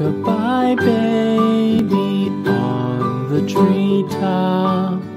Rock-a-bye 0.00 0.76
baby 0.76 2.28
on 2.46 3.28
the 3.30 3.40
treetop. 3.50 5.07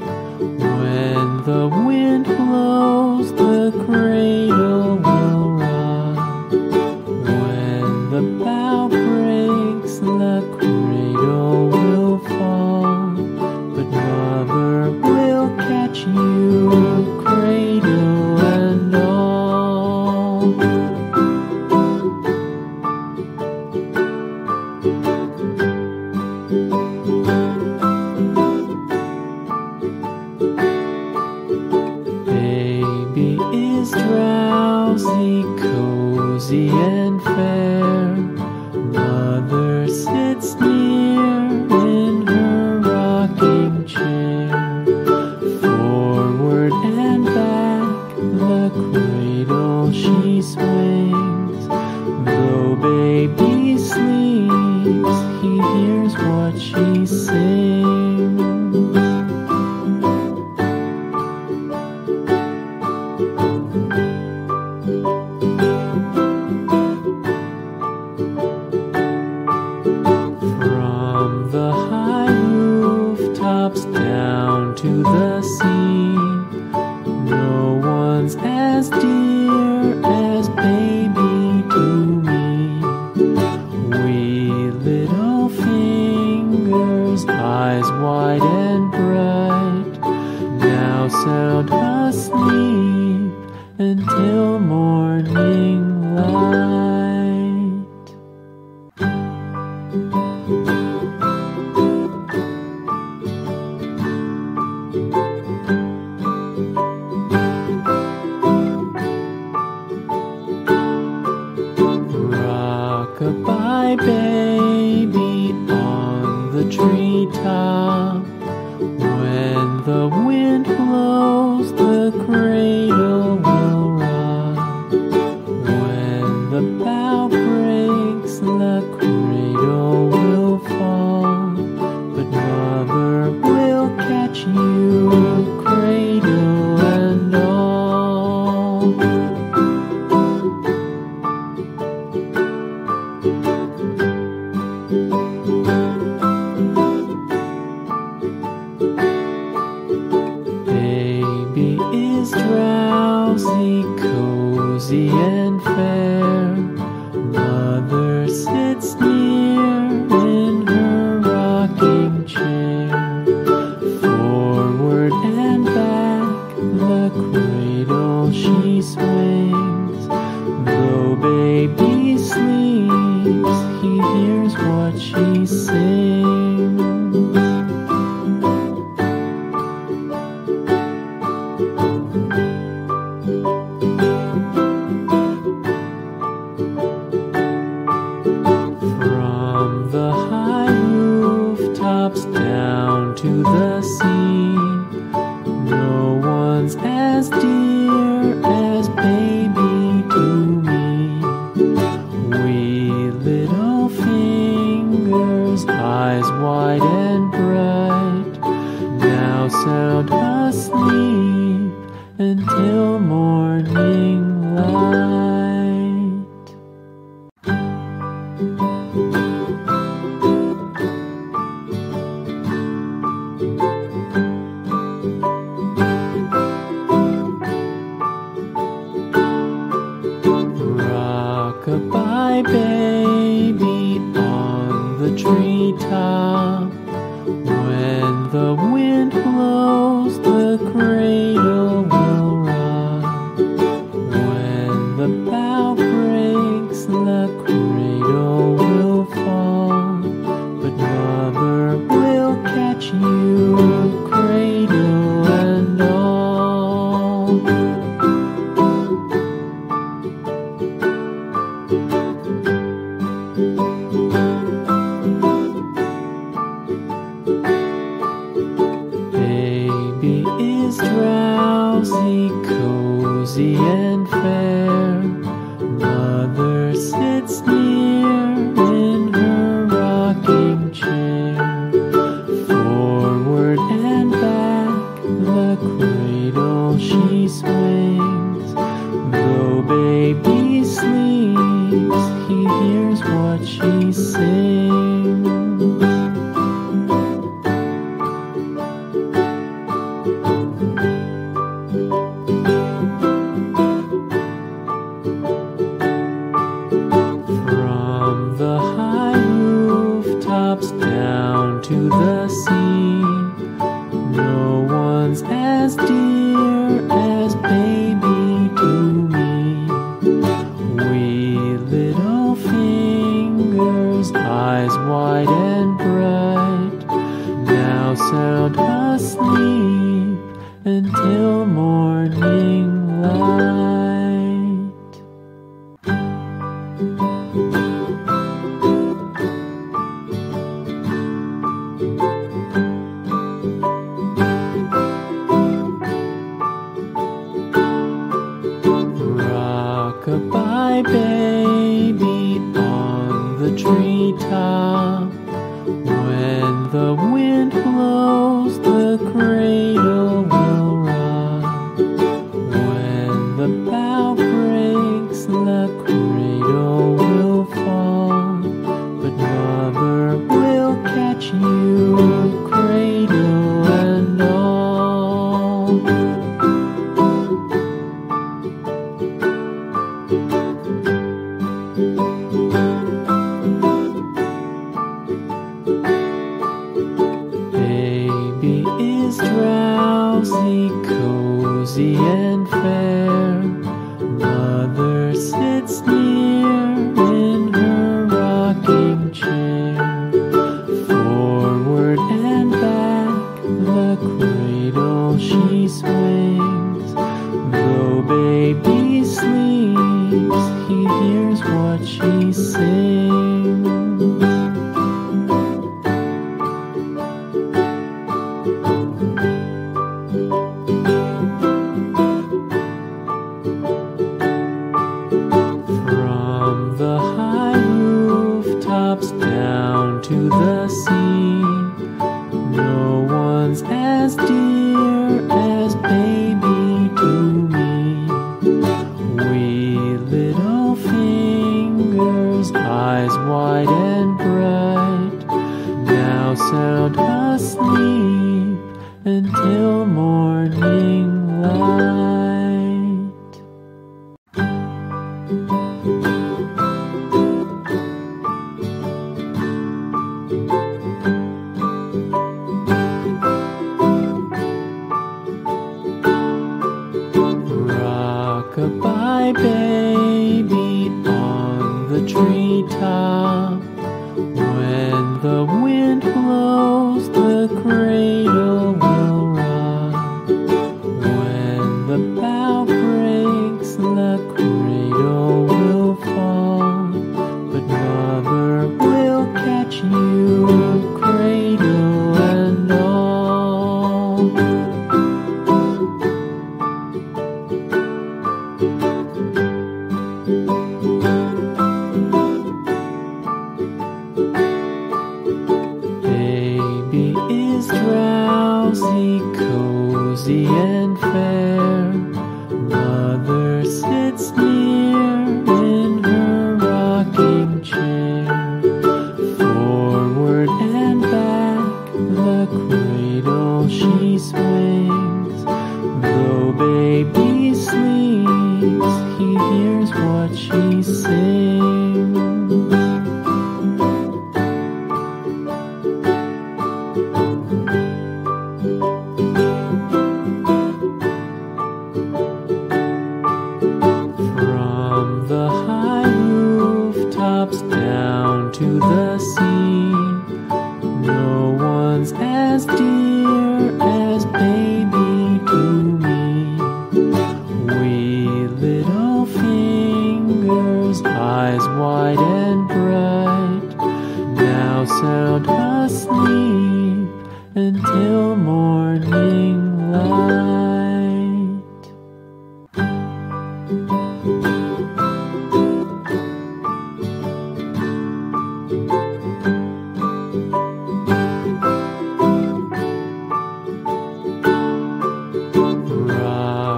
Drowsy, 389.23 390.71
cozy 390.87 392.30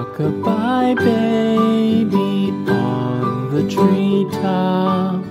Rock-a-bye 0.03 0.95
baby 0.95 2.51
on 2.69 3.55
the 3.55 3.63
treetop. 3.72 5.23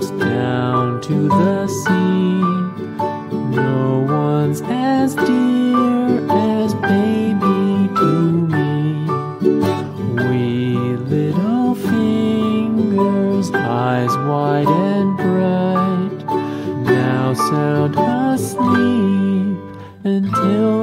drops 0.00 0.10
down 0.22 1.00
to 1.02 1.28
the 1.28 1.66
sea. 1.68 2.40
No 3.56 4.06
one's 4.08 4.62
as 4.62 5.14
dear 5.14 6.30
as 6.30 6.74
baby 6.74 7.88
to 7.96 8.32
me. 8.52 9.06
Wee 10.28 10.96
little 10.96 11.74
fingers, 11.74 13.50
eyes 13.52 14.16
wide 14.26 14.68
and 14.68 15.16
bright, 15.16 16.26
now 16.84 17.34
sound 17.34 17.94
asleep 17.96 19.58
until. 20.04 20.79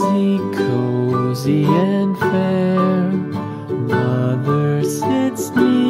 Drowsy, 0.00 0.38
cozy 0.54 1.64
and 1.64 2.18
fair. 2.18 3.12
Mother 3.68 4.82
sits 4.82 5.50
near 5.50 5.89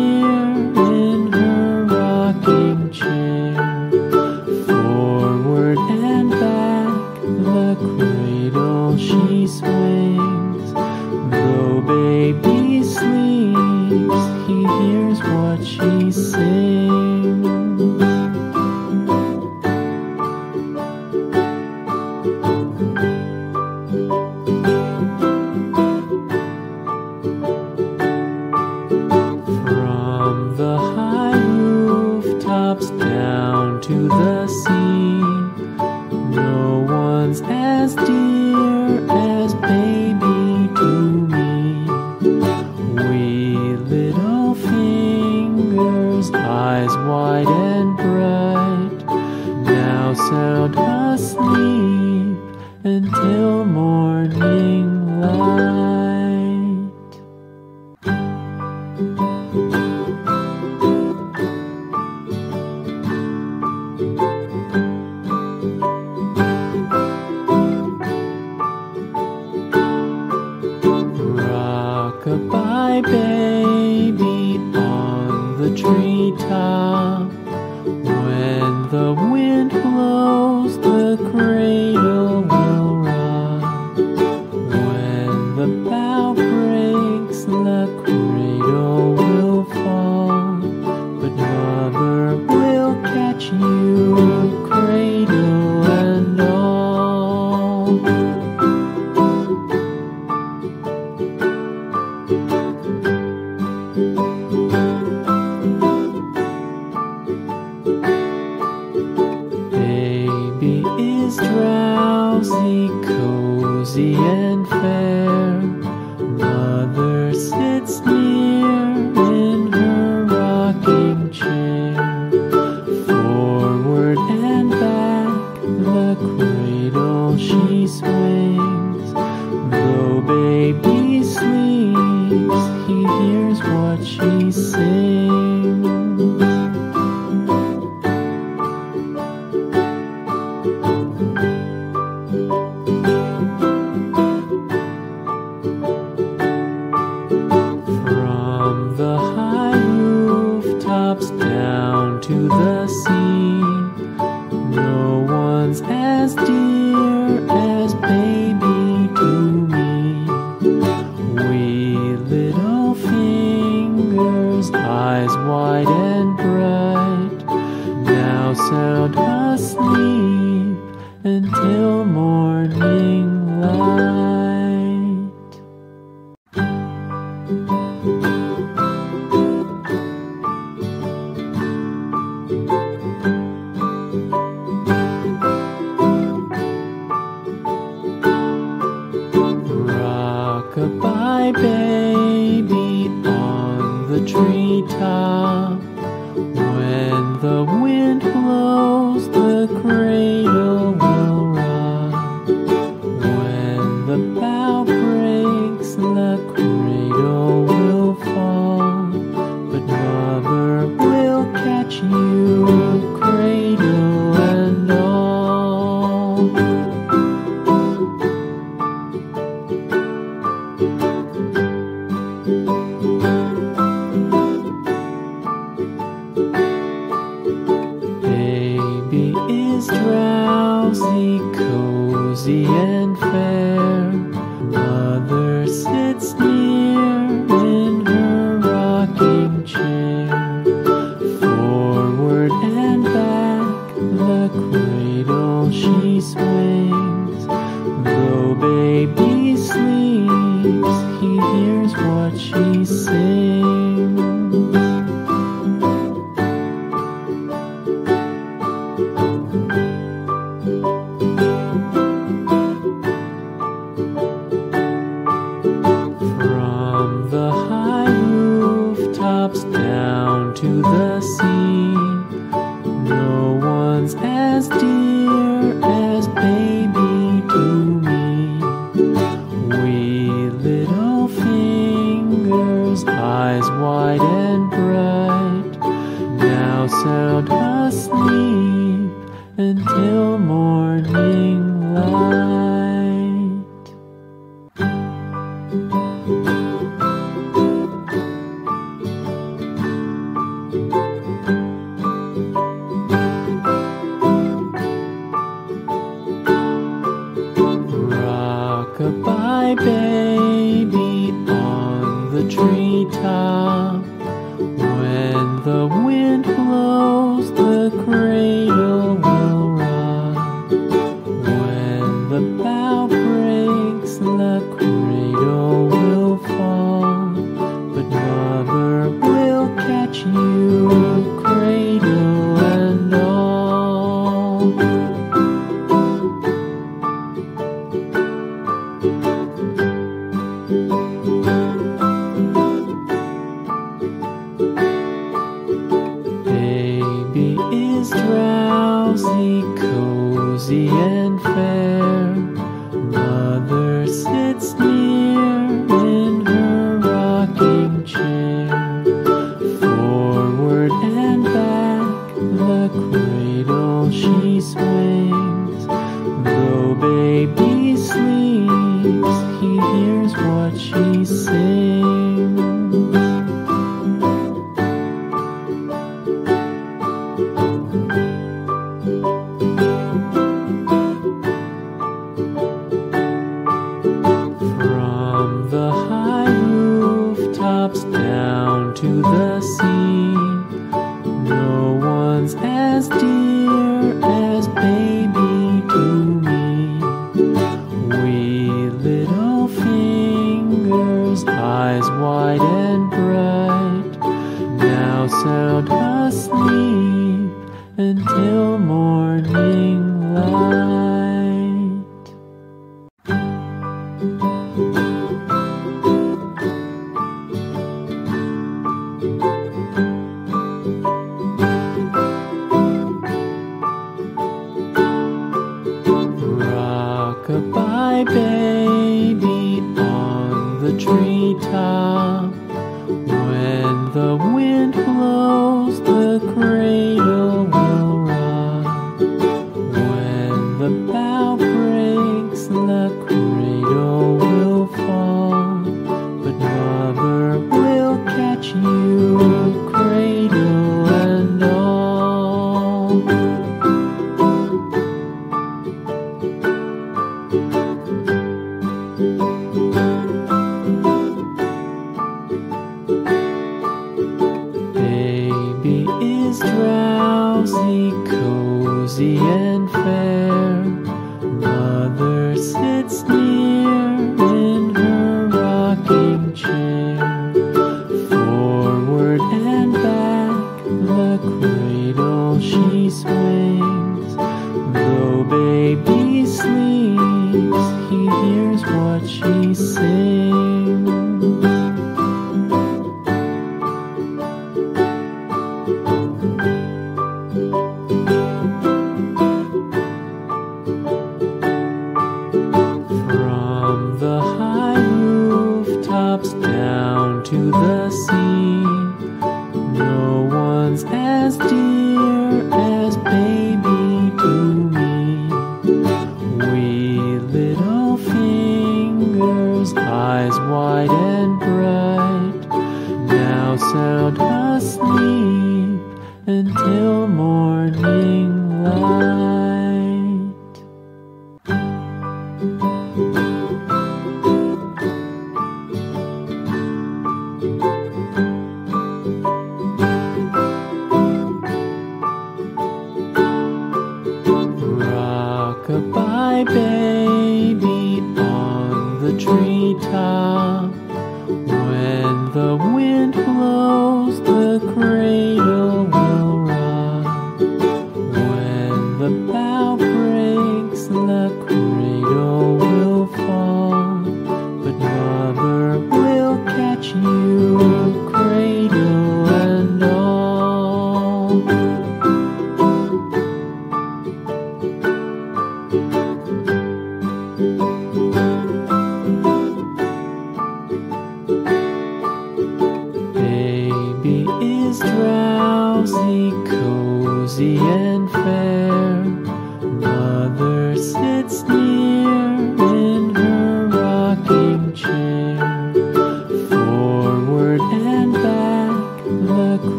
treetop. 195.01 195.50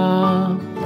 Treetop. 0.00 0.60
When 0.74 0.79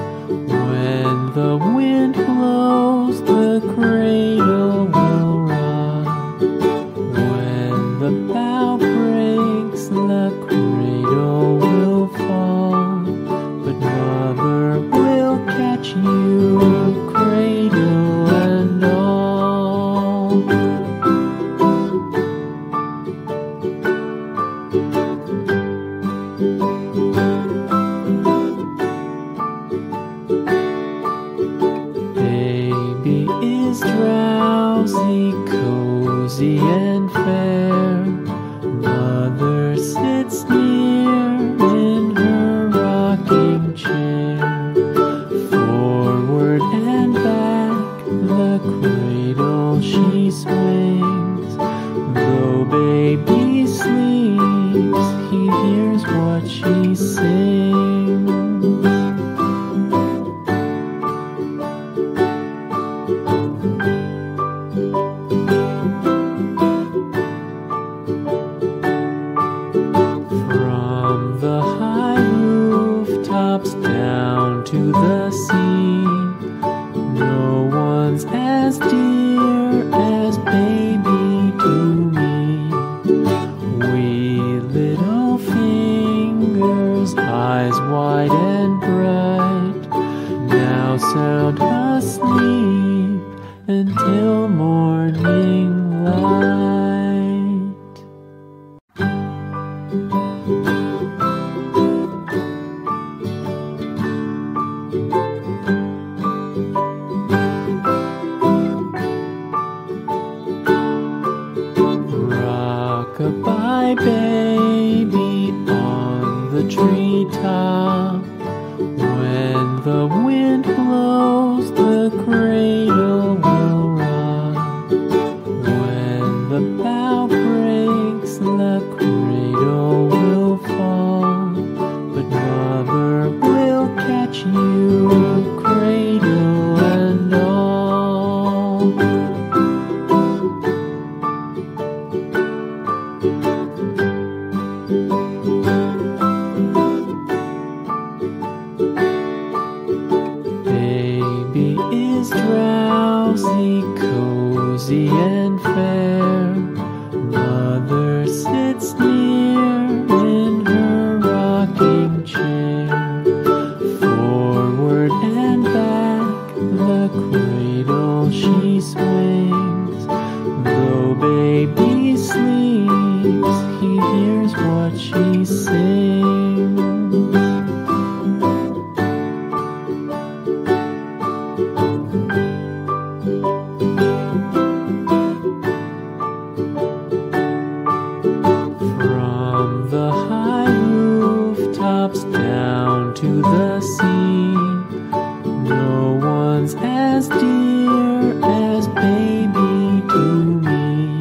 as 198.42 198.88
baby 198.88 200.02
to 200.12 200.24
me. 200.66 201.20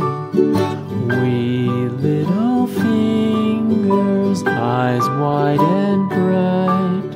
Wee 1.20 1.90
little 1.90 2.68
fingers, 2.68 4.44
eyes 4.44 5.08
wide 5.20 5.60
and 5.60 6.10
bright, 6.10 7.12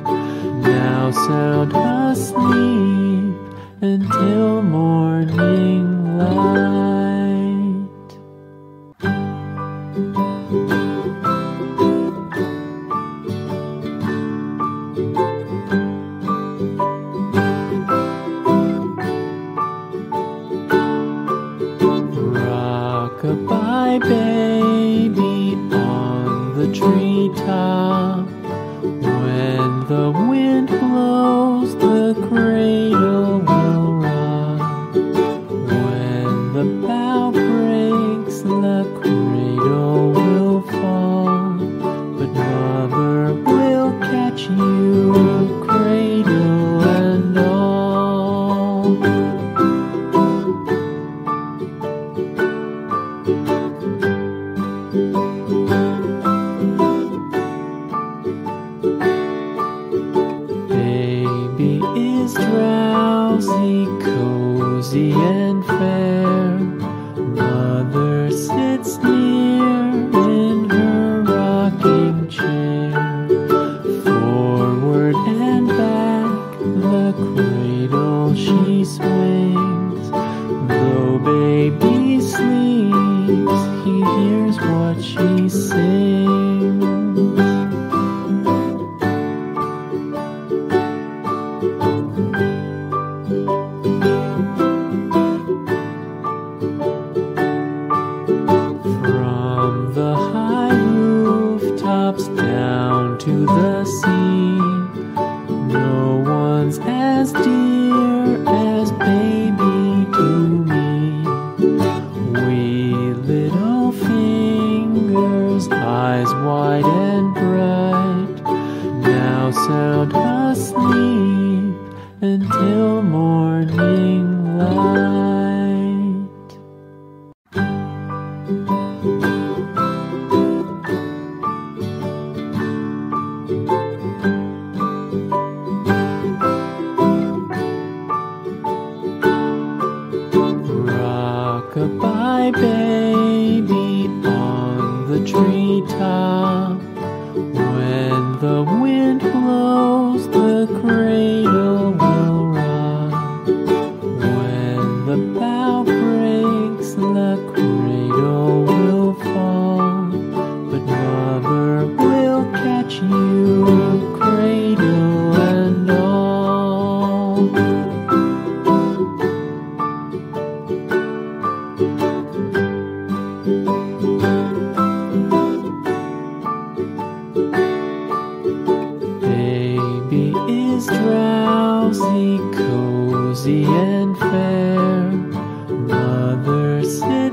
now 0.62 1.10
sound 1.10 1.72
asleep 1.74 3.36
until 3.80 4.62
morning. 4.62 5.87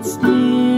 still 0.05 0.74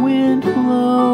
wind 0.00 0.42
blows, 0.42 1.11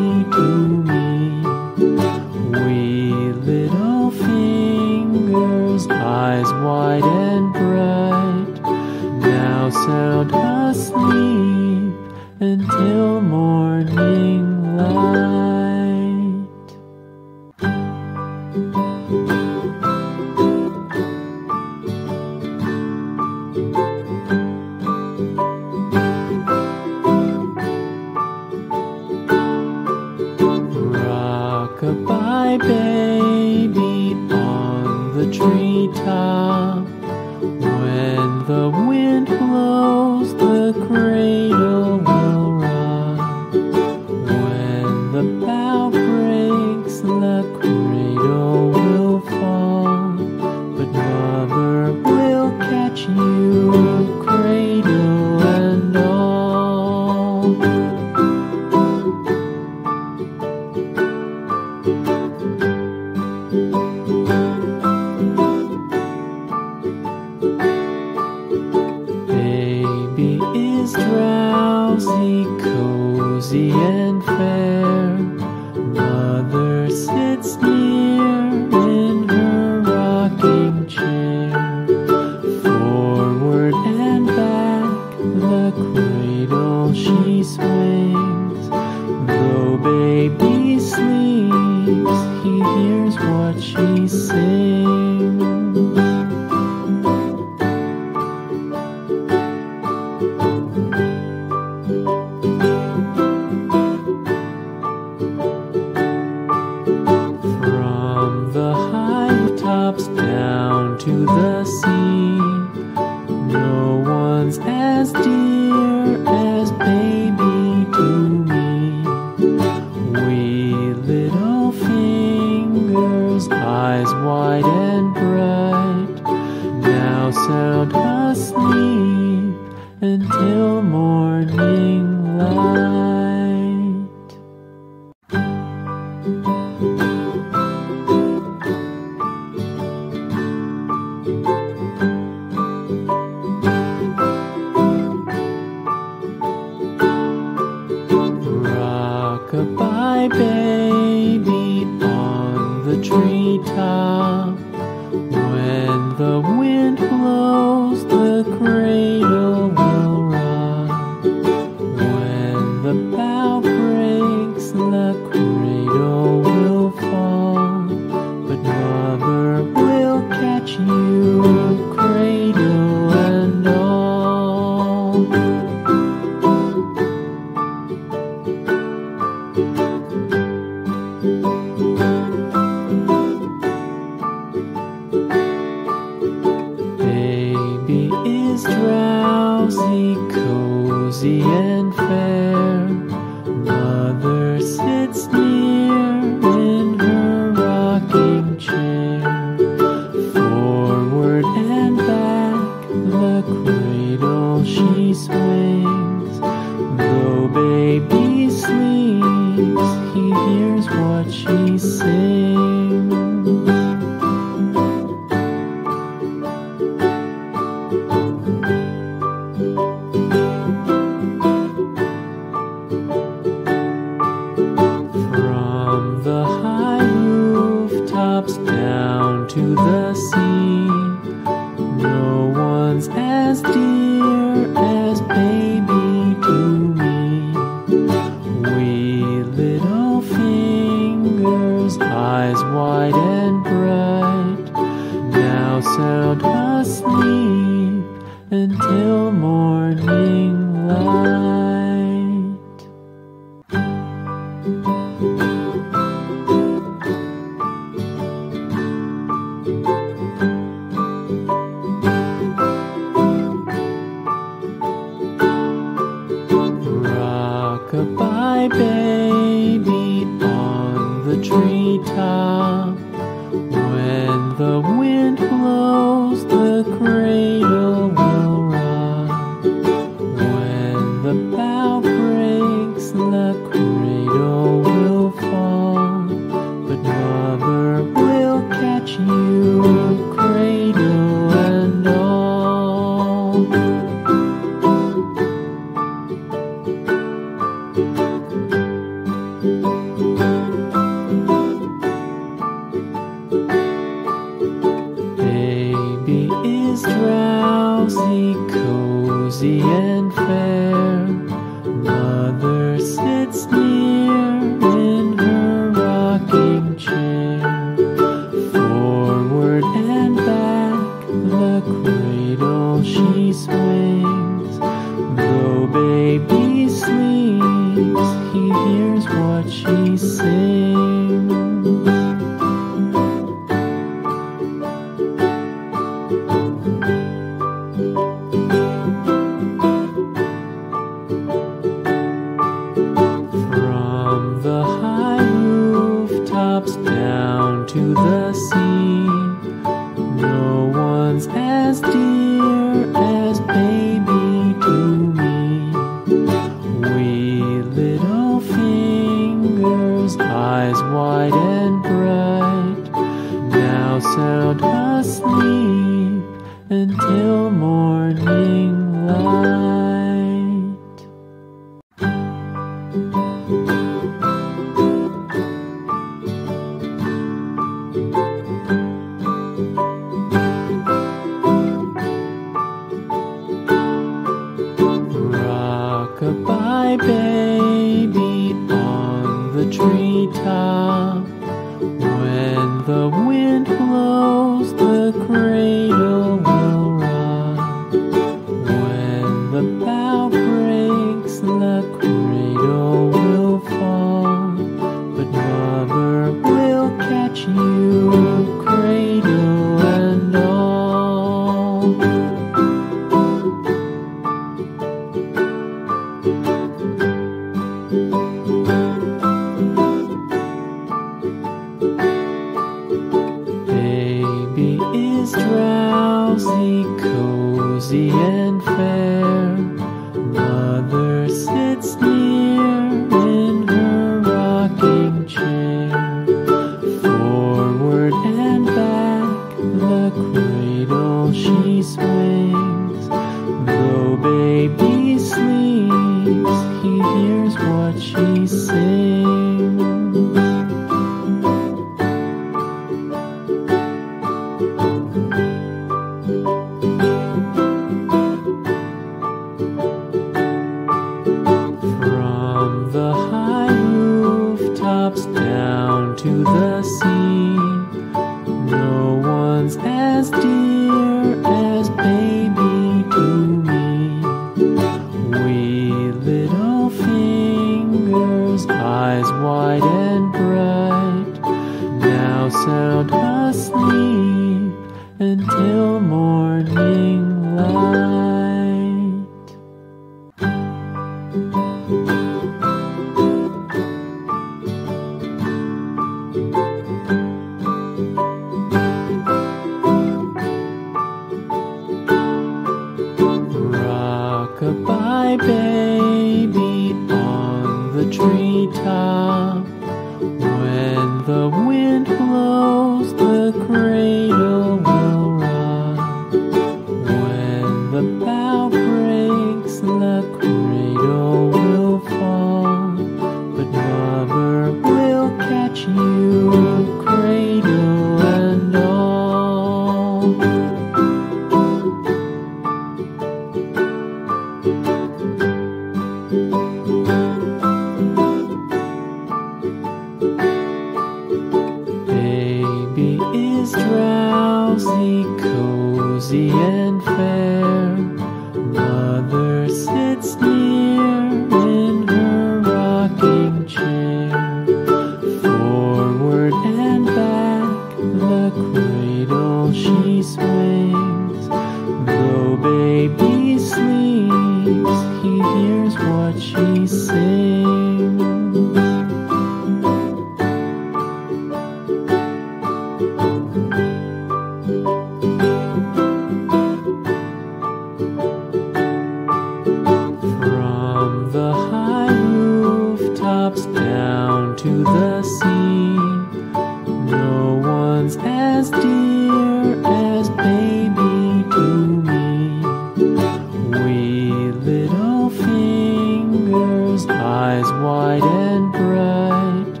wide 598.24 598.42
and 598.42 598.90
bright, 598.92 600.00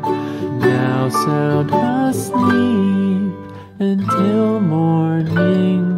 now 0.58 1.10
sound 1.10 1.70
asleep 2.08 3.34
until 3.78 4.60
morning 4.60 5.93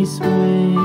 she 0.00 0.79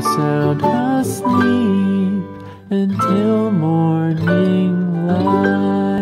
sound 0.00 0.62
asleep 0.62 2.24
until 2.70 3.50
morning 3.50 5.06
light. 5.06 5.97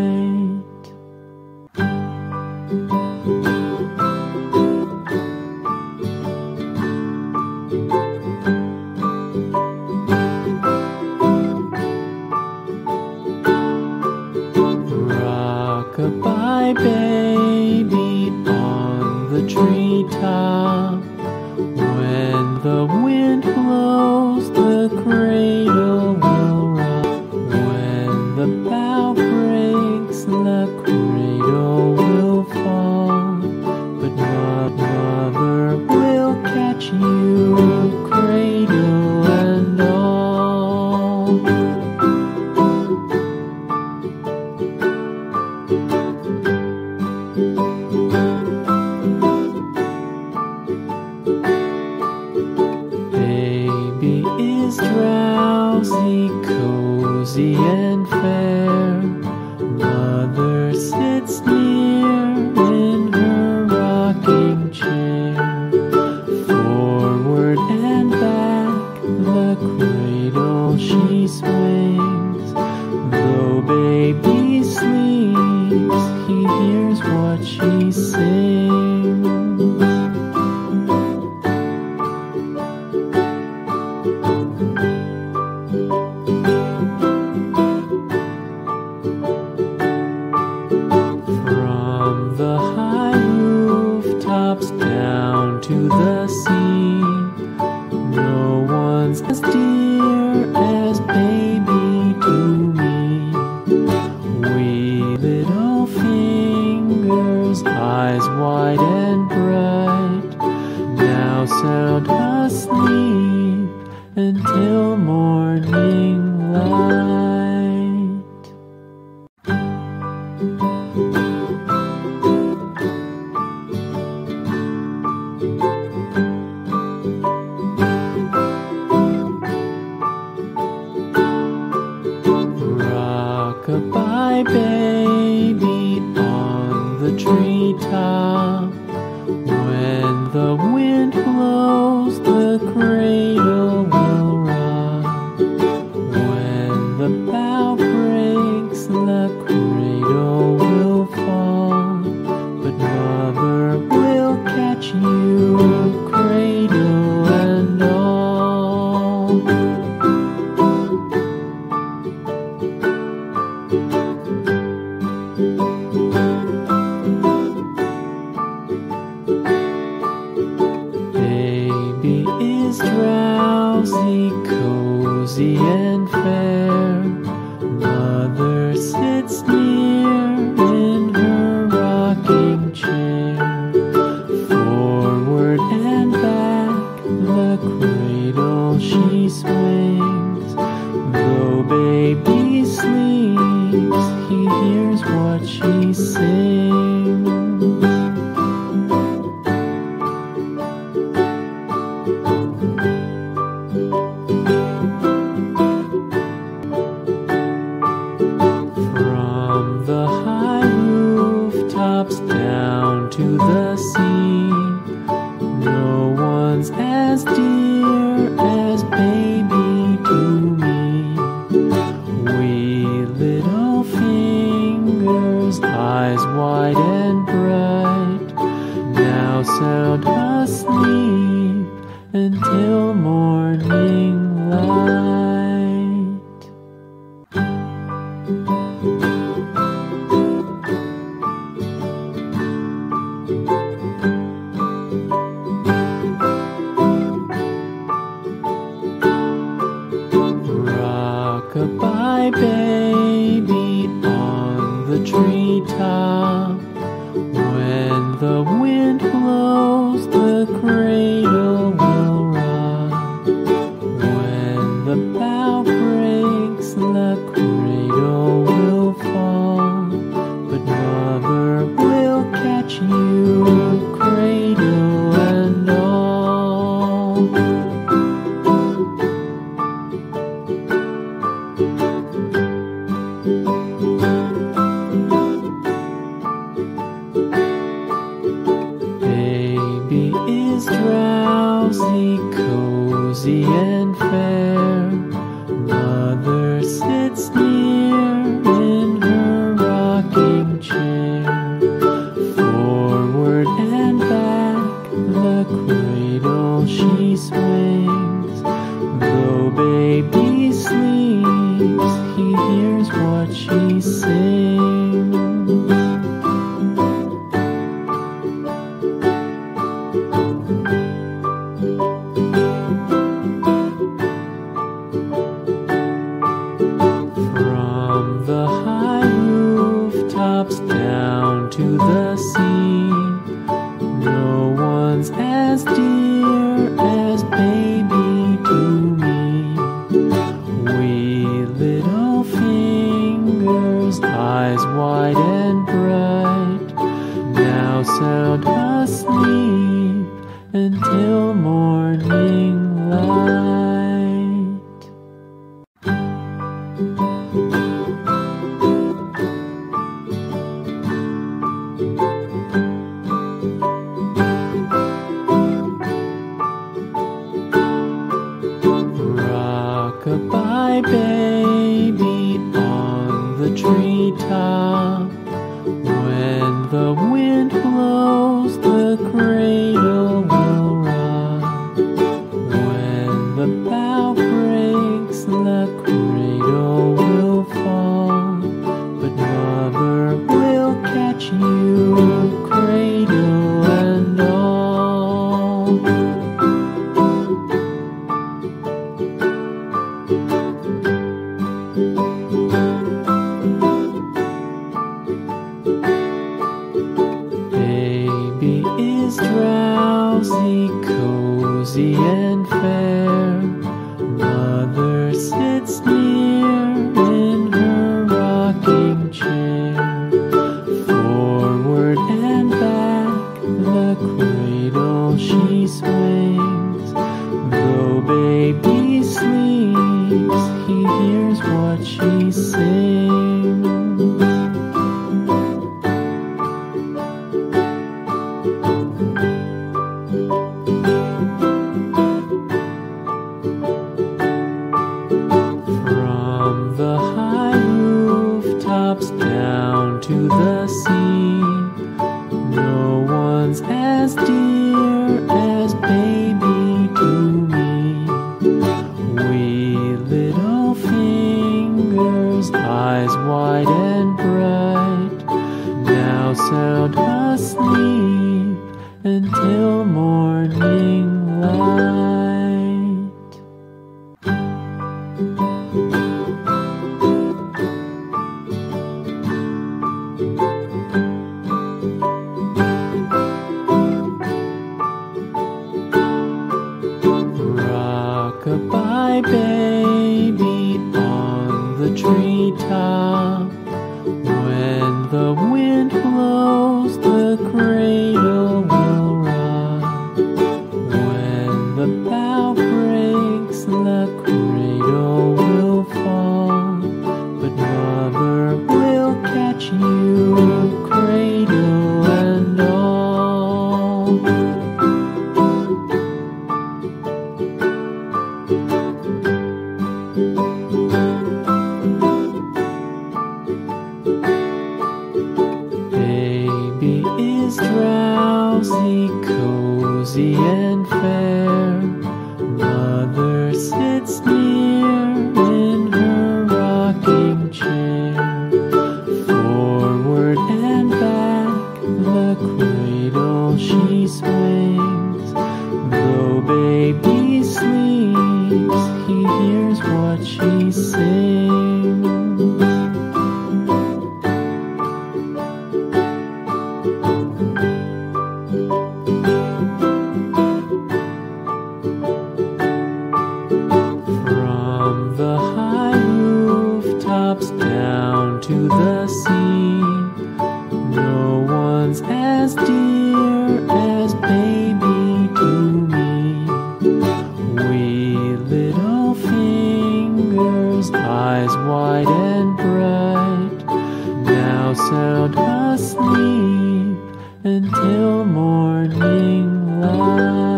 Morning 588.95 589.81
light. 589.81 590.56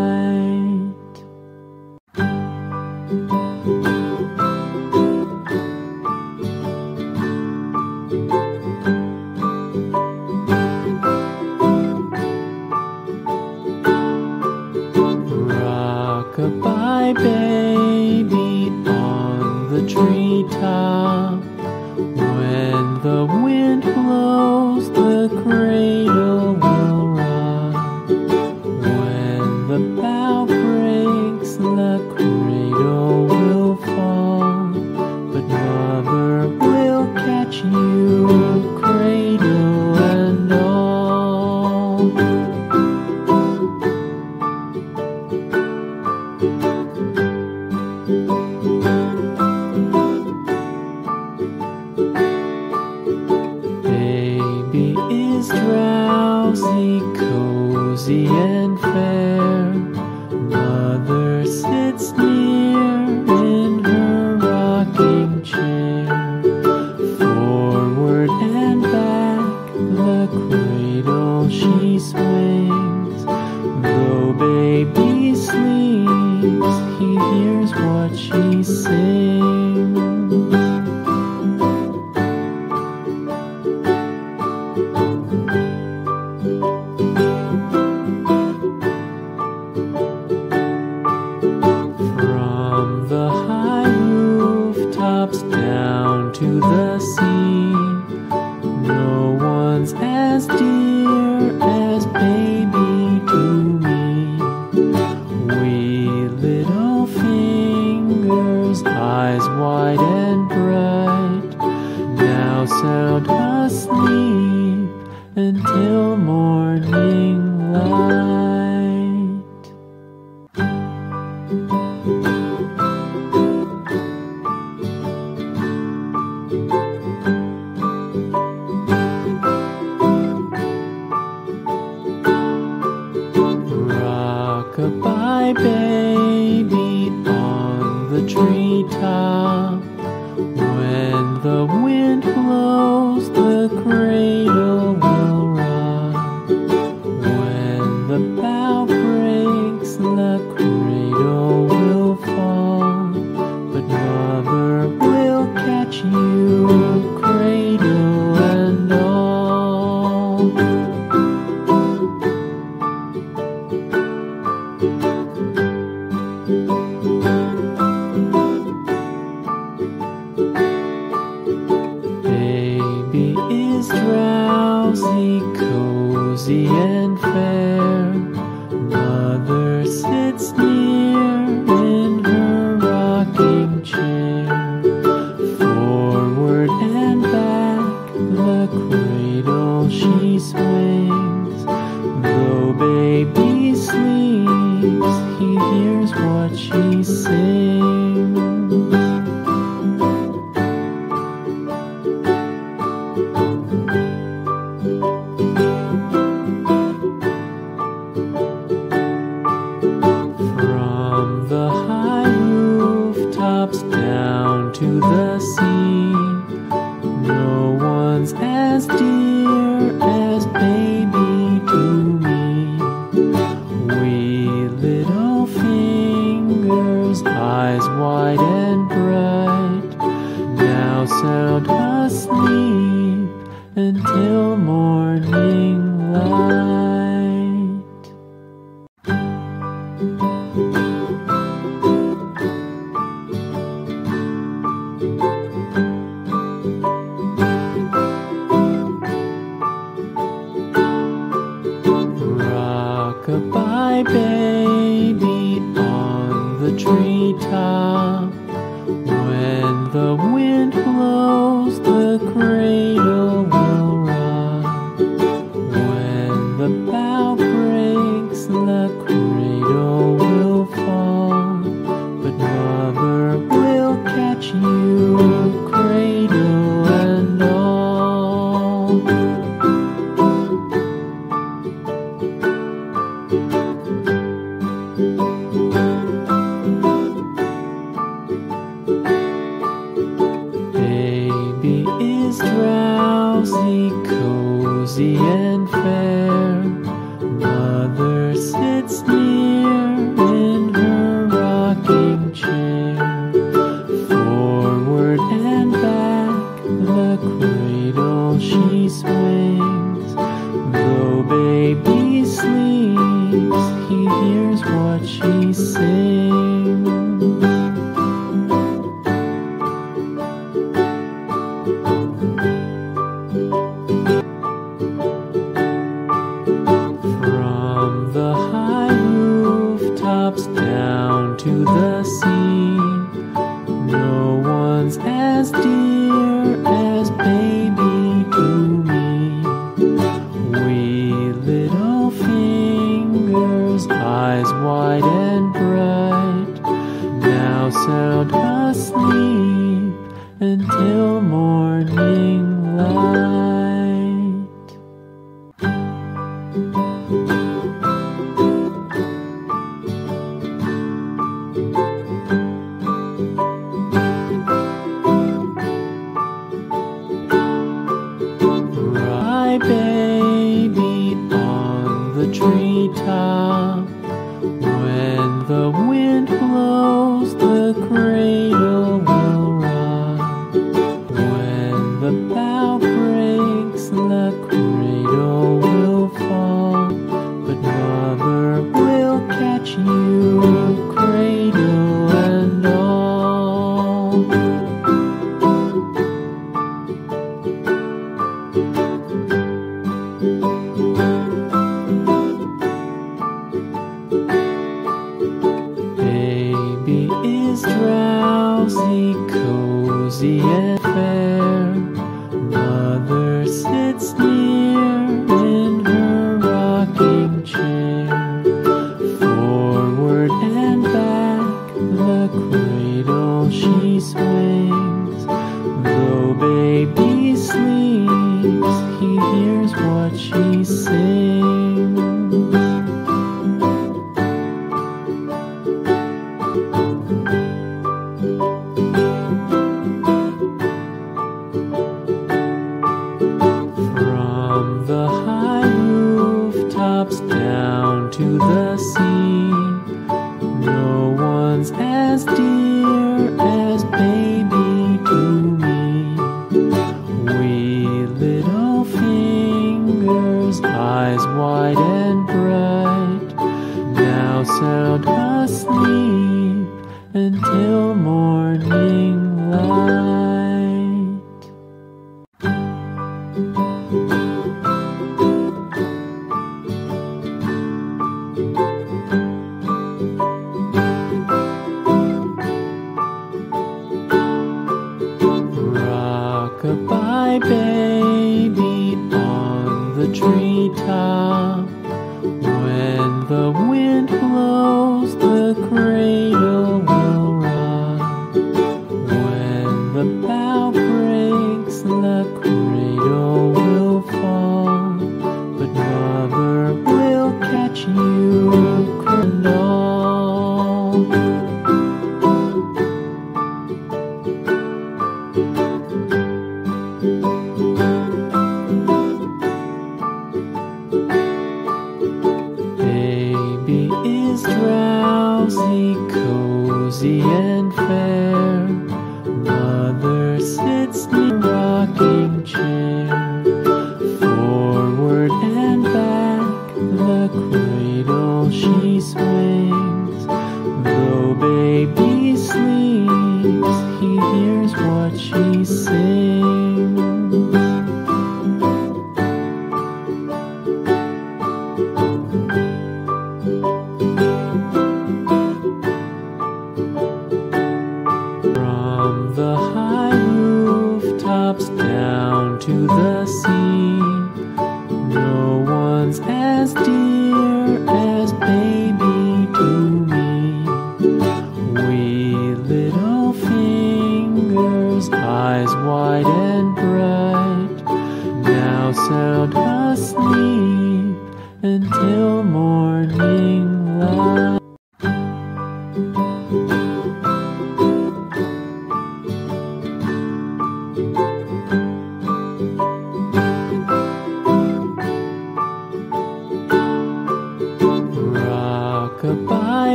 What 196.25 196.57
she 196.57 197.03
sings. 197.03 198.19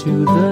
to 0.00 0.24
the 0.24 0.49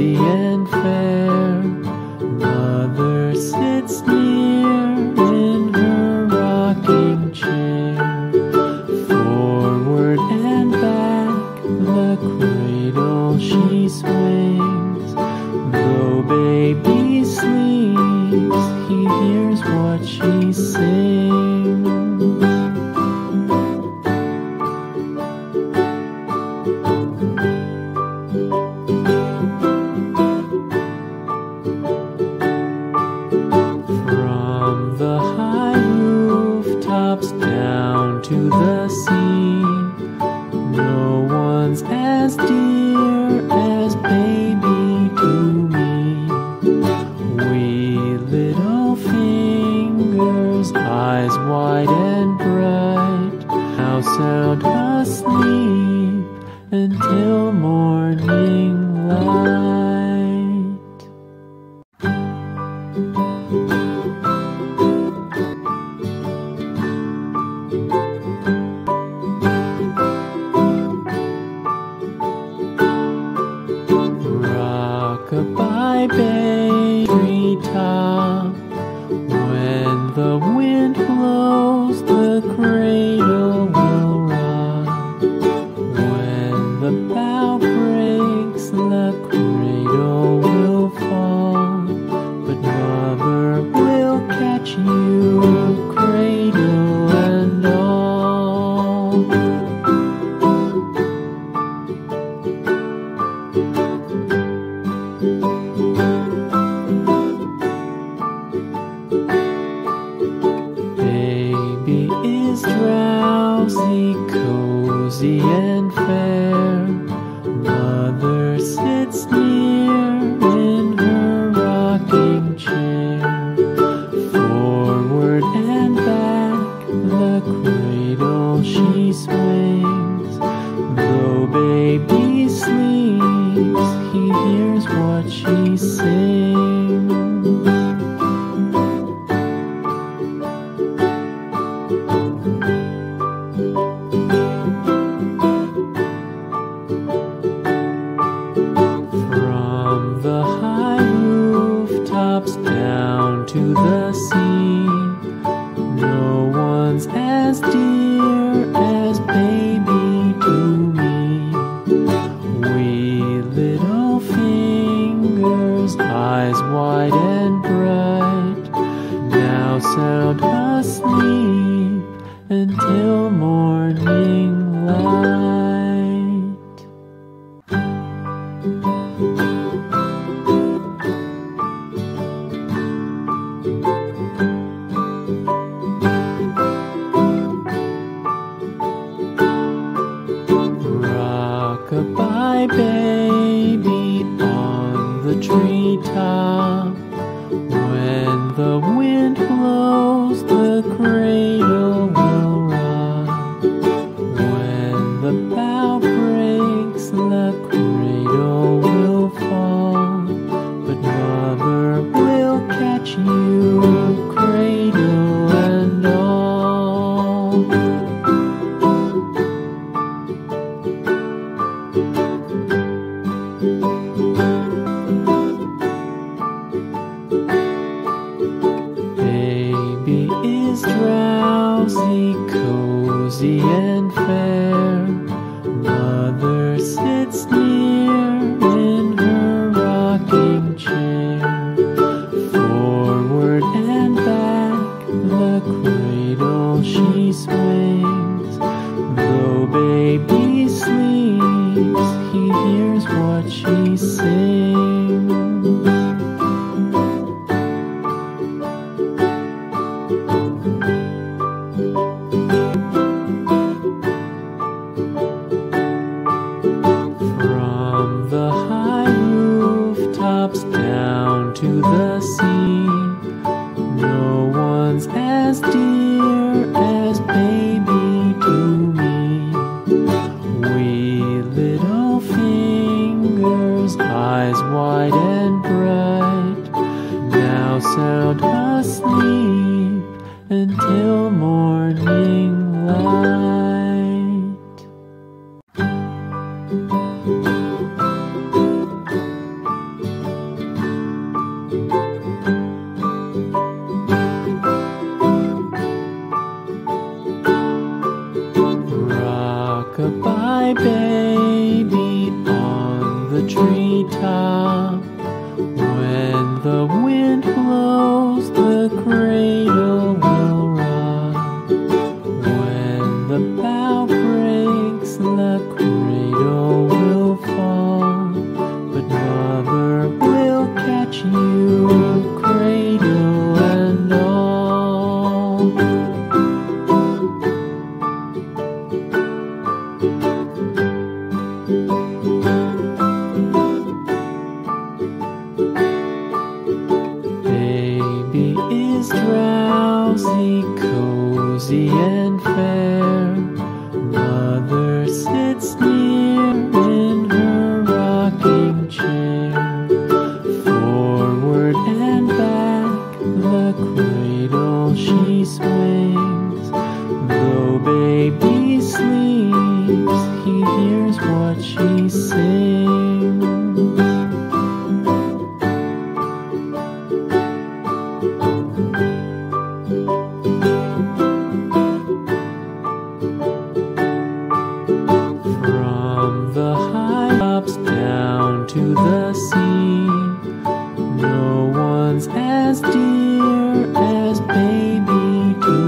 and 0.00 0.68
fair. 0.68 1.29